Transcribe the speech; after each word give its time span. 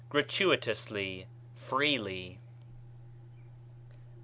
gratuitously, 0.09 1.27
freely. 1.53 2.39